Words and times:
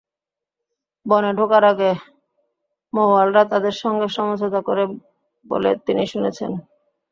বনে 1.05 1.31
ঢোকার 1.37 1.63
আগে 1.71 1.91
মৌয়ালরা 2.93 3.43
তাদের 3.51 3.75
সঙ্গে 3.81 4.07
সমঝোতা 4.07 4.59
করে 4.61 4.83
বলে 5.45 5.71
তিনি 5.85 6.03
শুনেছেন। 6.05 6.51